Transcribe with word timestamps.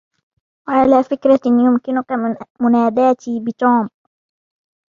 وعلى 0.67 1.03
فكرة، 1.03 1.39
يمكنك 1.45 2.11
مناداتي 2.61 3.39
بِ”توم“. 3.39 3.89